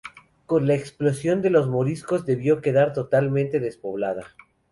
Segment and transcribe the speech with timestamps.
[0.47, 4.31] Con la expulsión de los moriscos debió quedar totalmente despoblada.